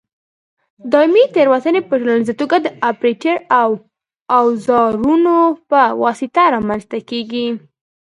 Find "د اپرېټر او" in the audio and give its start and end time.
2.61-3.69